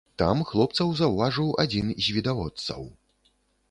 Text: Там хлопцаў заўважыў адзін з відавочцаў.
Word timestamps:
Там 0.19 0.39
хлопцаў 0.51 0.95
заўважыў 1.03 1.53
адзін 1.67 1.95
з 2.09 2.19
відавочцаў. 2.19 2.93